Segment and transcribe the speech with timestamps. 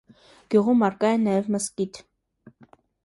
[0.53, 2.01] Գյուղում առկա է նաև մզկիթ։